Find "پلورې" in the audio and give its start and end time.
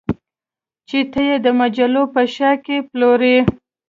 2.89-3.35